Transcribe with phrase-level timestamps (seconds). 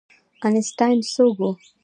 [0.45, 1.45] آینسټاین څوک و؟